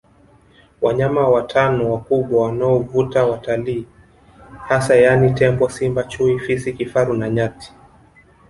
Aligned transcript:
Wanyama 0.81 1.27
watano 1.29 1.91
wakubwa 1.93 2.43
wanaovuta 2.45 3.25
watalii 3.25 3.85
hasa 4.67 4.95
yaani 4.95 5.33
tembo 5.33 5.69
Simba 5.69 6.03
Chui 6.03 6.39
Fisi 6.39 6.73
Kifaru 6.73 7.13
na 7.13 7.29
Nyati 7.29 7.73